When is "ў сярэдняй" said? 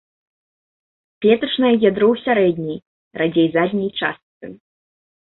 2.13-2.77